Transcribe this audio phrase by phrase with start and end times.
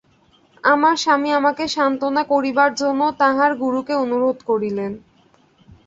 [0.63, 4.91] আমার স্বামী আমাকে সান্ত্বনা করিবার জন্য তাঁহার গুরুকে অনুরোধ করিলেন।